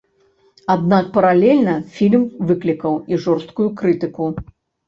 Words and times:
Аднак 0.75 1.11
паралельна 1.17 1.75
фільм 1.97 2.23
выклікаў 2.53 2.99
і 3.15 3.23
жорсткую 3.27 3.69
крытыку. 3.83 4.33